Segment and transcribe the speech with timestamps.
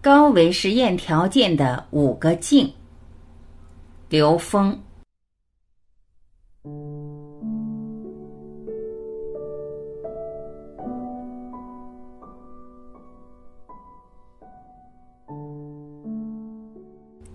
[0.00, 2.72] 高维实验条件的五个境。
[4.08, 4.78] 刘峰。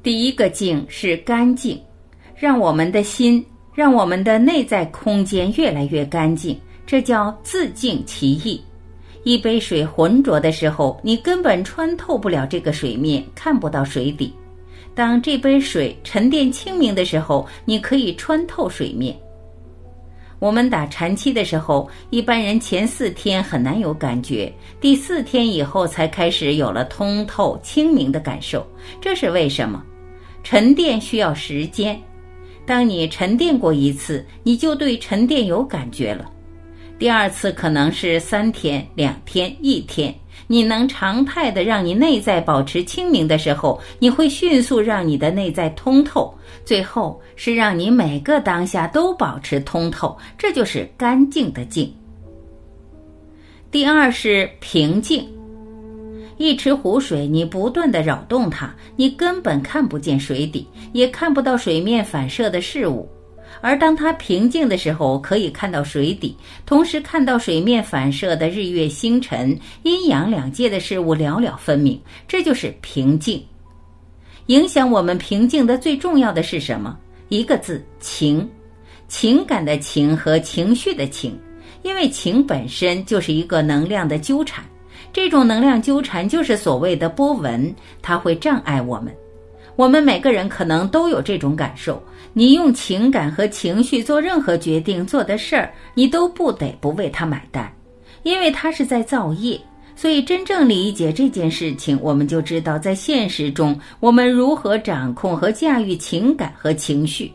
[0.01, 1.81] 第一个境是干净，
[2.35, 8.61] 让我们的心，让我们的内在空间越来越干净，这叫自净其意。
[9.23, 14.33] 一杯水浑浊的时候，你根本穿透不了这个水面，看不到水底。
[14.93, 19.17] 当这杯水沉淀清明的时候，你可以穿透水面。
[20.39, 28.67] 我们打禅期的时候，一般人前四天很难有感觉，第四天以后才开始有了通透清明的感受。
[28.99, 29.81] 这是为什么？
[30.43, 31.97] 沉淀需要时间。
[32.65, 36.29] 当你沉淀过一次，你就对沉淀有感觉了。
[36.99, 40.13] 第二次可能是三天、两天、一天，
[40.47, 46.33] 你能常态的让你内在保持清明的时候，你会迅速让你的内在通透，
[46.63, 51.93] 最后是让你每个当下都保持通透，这就是干净的净。
[53.69, 55.27] 第二是平静，
[56.37, 63.09] 一池湖水，你不断的扰动它，你根本看不见水底，也看不到水面反射的事物。
[63.65, 66.35] 而当它平静的时候，可以看到水底，
[66.65, 71.97] 同时看到水面反射的日月星辰、阴阳两界的事物寥寥分明。
[72.27, 73.41] 这就是平静。
[74.47, 76.99] 影响我们平静的最重要的是什么？
[77.29, 78.45] 一个字：情。
[79.07, 81.39] 情感的情和情绪的情，
[81.83, 84.65] 因为情本身就是一个能量的纠缠，
[85.13, 89.15] 这种能量纠缠就是所谓的波纹，它会障碍我们。
[89.75, 92.01] 我们每个人可能都有这种感受。
[92.33, 97.71] 你用情感和情绪做任何决定、做的事儿，你都不得不为他买单，
[98.23, 99.59] 因为他是在造业。
[99.95, 107.31] 所以，真正理解这件事情，我们就知道在现实中我们如何掌控和驾驭情感和情绪。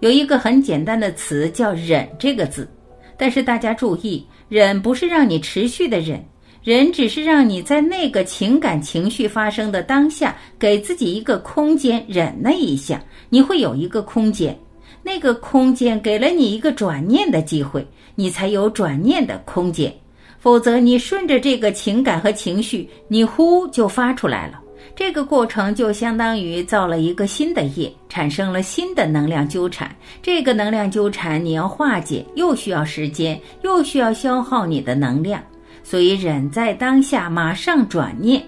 [0.00, 2.68] 有一个很简单的词叫“忍”这个字，
[3.16, 6.22] 但是大家注意，忍不是让你持续的忍。
[6.64, 12.98] 人只是让你在那个情感情绪发生的当下，给自己一个空间，忍耐一下，
[13.28, 14.58] 你会有一个空间，
[15.02, 19.92] 那个空间给了你一个转念的机会，你才有转念的空间。
[20.38, 24.58] 否则，你顺着这个情感和情绪，你呼就发出来了，
[24.96, 29.94] 这个过程就相当于造了一个新的业，产生了新的能量纠缠。
[30.22, 35.42] 这个能量纠缠你要化解，又需要时间，又需要消耗你的能量。
[35.84, 38.42] 所以，忍在当下，马上转念。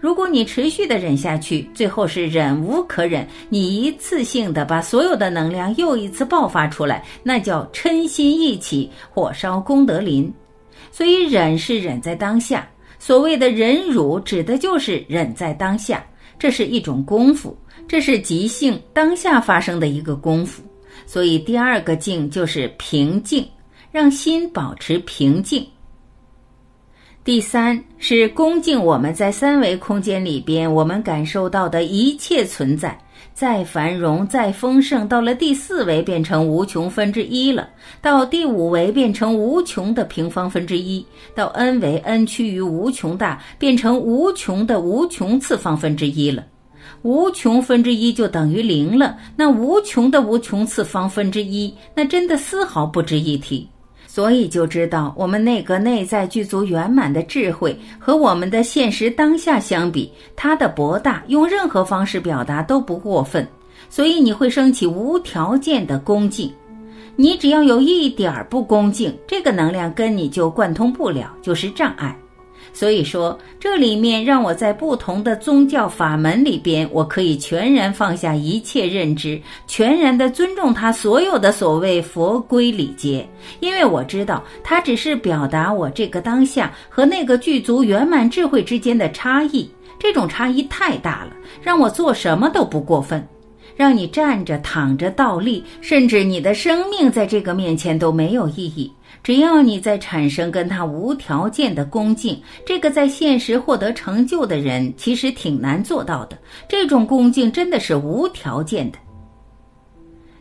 [0.00, 10.32] 如果你持续的忍下去，最后是忍无可忍，你一次性的把所有的能量又一次爆发出来，那叫嗔心一起，火烧功德林。
[10.90, 12.66] 所以，忍是忍在当下。
[12.98, 16.04] 所谓的忍辱，指的就是忍在当下，
[16.38, 20.62] 这是一种功夫，这是即兴当下发生的一个功夫。
[21.06, 23.46] 所以，第二个静就是平静，
[23.92, 25.66] 让心保持平静。
[27.26, 32.96] 第三是恭敬我们在三维空间里边，我们感受到的一切存在，
[33.34, 37.68] 再繁荣、再丰盛，到了第四维变成无穷分之一了，
[38.00, 41.04] 到第五维变成无穷的平方分之一，
[41.34, 46.46] 到 n 维 n 趋于无穷大，变成无穷的无穷次方分之一了，
[47.02, 53.68] 无穷分之一就等于零了，那无穷的无穷次方分之一，那真的丝毫不值一提。
[54.16, 63.46] 所以就知道，我们内阁内在具足圆满的智慧和我们的现实当下相比，它的博大，用任何方式表达都不过分。
[63.90, 66.50] 所以你会升起无条件的恭敬。
[67.14, 72.18] 你只要有一点儿不恭敬，这个能量跟你就贯通不了，就是障碍。
[72.72, 83.26] 所以说，这里面让我在不同的宗教法门里边，我可以全然放下一切认知，全然的尊重他所有的所谓佛规礼节，
[83.60, 91.32] 因为我知道他只是表达我这个当下和那个具足圆满智慧之间的差异，这种差异太大了，
[91.62, 93.26] 让我做什么都不过分，
[93.74, 98.92] 让你站着、躺着、倒立，甚至你的生命在这个面前都没有意义。
[99.26, 106.38] 只要你在产生跟他无条件的恭敬，这个在现实获得成就的人其实挺难做到的。
[106.68, 108.98] 这种恭敬真的是无条件的。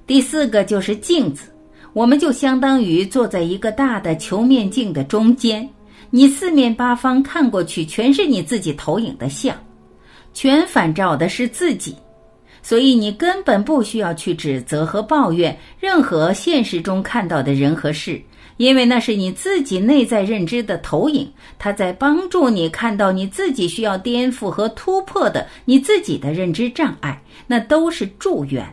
[0.06, 1.52] 第四个就是镜子，
[1.94, 5.68] 我们就相当于坐在一个大的球面镜的中间，
[6.12, 9.56] 你四面八方看过去全是你自己投影的像，
[10.32, 11.96] 全反照的是自己，
[12.62, 18.22] 所以你根本不需要去指责和抱怨任何现实中看到的人和事。
[18.58, 21.30] 因为那是你自己内在认知的投影，
[21.60, 28.66] 它在帮助你看到你自己需要颠覆和突破的你自己的认知障碍，那都是祝愿。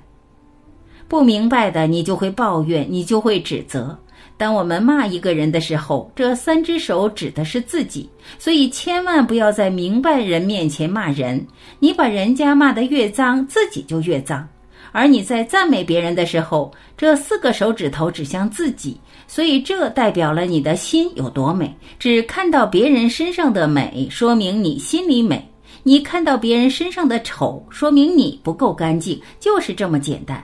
[1.09, 3.99] 不明白的，你就会抱怨，你就会指责。
[4.39, 8.09] 当我们骂一个人的时候，这三只手指的是自己，
[8.39, 11.45] 所以千万不要在明白人面前骂人。
[11.79, 14.49] 你把人家骂得越脏，自己就越脏。
[14.91, 21.75] 而你在赞美别人的时候，这四个手指头指向自己，所以这代表了你的心有多美。
[21.99, 25.39] 只看到别人身上的美，说明你心里美；
[25.83, 30.43] 你看到别人身上的丑，说明你不够干净，就是这么简单。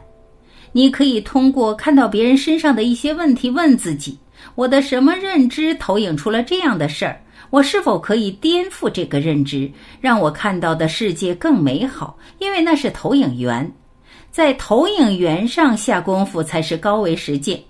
[0.72, 4.18] 你可以通过看到别人身上的一些问题问自己：
[4.54, 7.20] 我的什么认知投影出了这样的事儿？
[7.50, 9.70] 我是否可以颠覆这个认知，
[10.02, 12.18] 让我看到的世界更美好？
[12.38, 13.72] 因为那是投影源，
[14.30, 17.60] 在投影源上下功夫才是高维实践。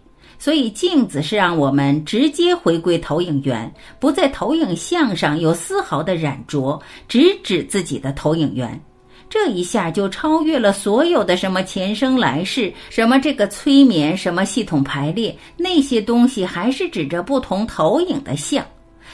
[0.41, 8.81] 所以镜子是让我们直接回归投影源，不在投影像上有丝毫的染着，直指自己的投影源。
[9.29, 18.65] 这一下就超越了所有的什么前生来世，什么这个催眠，什么系统排列，那些东西还是指着不同投影的像，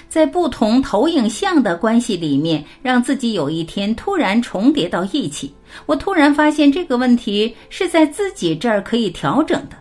[0.09, 5.55] 在不同投影像的关系里面，让自己有一天突然重叠到一起。
[5.87, 9.77] 我突然发现这个问题是在自己这儿可以调整的，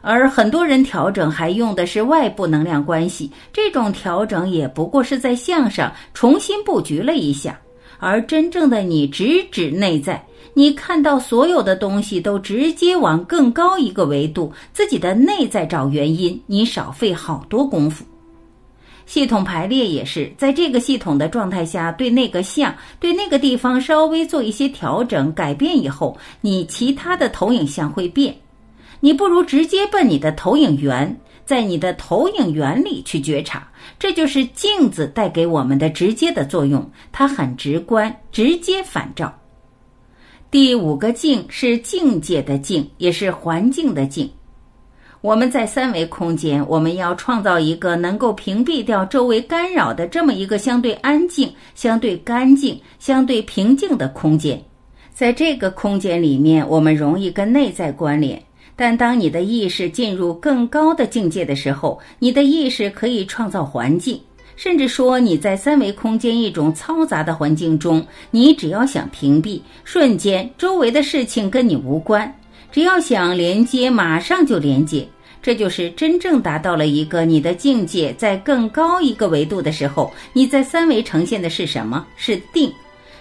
[0.00, 7.58] 而很多人调整还用的是外部能量关系，这种调整也不过是在相上重新布局了一下。
[8.00, 10.24] 而真正的你直指内在，
[10.54, 18.04] 你看到所有的东西都直接往更高一个维度，自己的内在找原因，你少费好多功夫。
[19.08, 28.36] 系统排列也是在这个系统的状态下，对那个像，对那个地方稍微做一些调整改变以后，你其他的投影像会变。
[29.00, 31.18] 你不如直接奔你的投影源。
[31.46, 33.66] 在你的投影原理去觉察，
[33.98, 39.34] 这就是镜子带给我们的直接的作用，它很直观，直接反照。
[40.50, 44.30] 第五个境是境界的境，也是环境的境。
[45.20, 54.62] 我们在三维空间，我们要创造一个能够屏蔽掉周围干扰的这么一个相对安静、相对干净、相对平静的空间。
[55.12, 58.40] 在这个空间里面，我们容易跟内在关联。
[58.76, 64.20] 但当你的意识进入更高的境界的时候，你的意识可以创造环境，
[64.54, 72.32] 甚至说你在三维空间一种嘈杂的环境中，你只要想屏蔽，瞬间周围的事情跟你无关；
[72.70, 75.06] 只要想连接，马上就连接。
[75.40, 82.04] 这就是真正达到了一个你的境界在更高一个维度的时候，你在三维呈现的是什么？
[82.16, 82.72] 是定，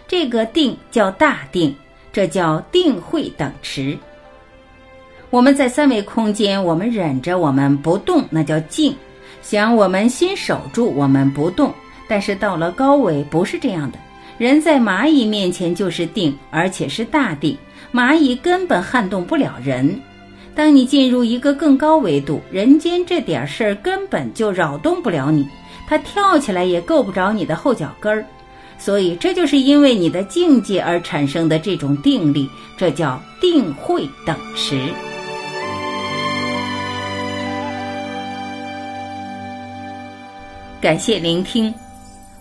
[0.08, 1.74] 这个定叫大定，
[2.12, 3.98] 这叫定慧等持。
[5.30, 8.94] 我们在三维空间，我们忍着，我们不动，那叫静；
[9.42, 11.74] 想我们心守住，我们不动。
[12.10, 14.00] 但是到了高维，不是这样的。
[14.38, 17.58] 人在蚂蚁面前就是定，而且是大定，
[17.94, 20.00] 蚂蚁根本撼动不了人。
[20.56, 25.48] 当你进入一个更高维度，人间这点事儿根本就扰动不了你，
[25.88, 28.26] 它跳起来也够不着你的后脚跟儿。
[28.80, 34.82] 所以，这就是因为你的境界而产生的这种定力，这叫定慧等持。
[40.80, 41.74] 感谢聆听，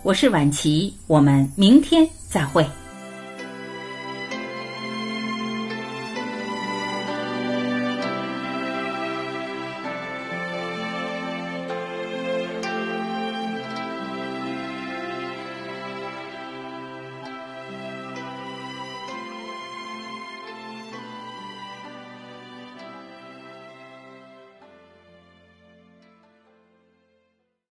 [0.03, 2.63] 我是晚琪，我们明天再会。